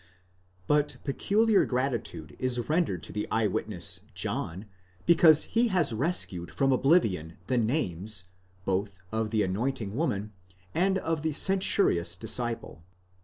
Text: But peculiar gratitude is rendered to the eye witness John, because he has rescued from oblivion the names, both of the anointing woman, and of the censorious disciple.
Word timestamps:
But 0.65 0.97
peculiar 1.03 1.63
gratitude 1.63 2.35
is 2.39 2.67
rendered 2.67 3.03
to 3.03 3.13
the 3.13 3.27
eye 3.29 3.45
witness 3.45 3.99
John, 4.15 4.65
because 5.05 5.43
he 5.43 5.67
has 5.67 5.93
rescued 5.93 6.49
from 6.49 6.71
oblivion 6.71 7.37
the 7.45 7.59
names, 7.59 8.25
both 8.65 8.97
of 9.11 9.29
the 9.29 9.43
anointing 9.43 9.95
woman, 9.95 10.33
and 10.73 10.97
of 10.97 11.21
the 11.21 11.33
censorious 11.33 12.15
disciple. 12.15 12.83